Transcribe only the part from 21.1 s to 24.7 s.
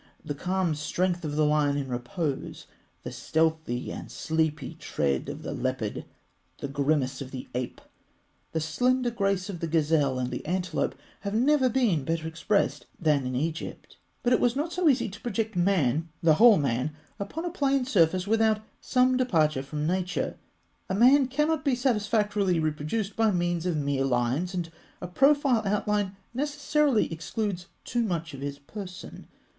cannot be satisfactorily reproduced by means of mere lines,